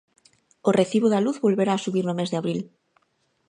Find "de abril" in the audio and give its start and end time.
2.31-2.59